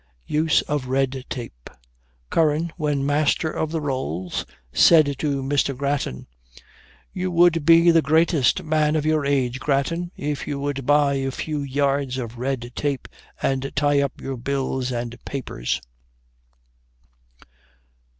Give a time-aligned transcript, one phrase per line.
[0.25, 1.69] USE OF RED TAPE.
[2.31, 5.77] Curran, when Master of the Rolls, said to Mr.
[5.77, 6.25] Grattan,
[7.13, 11.29] "You would be the greatest man of your age, Grattan, if you would buy a
[11.29, 13.07] few yards of red tape,
[13.43, 15.79] and tie up your bills and papers."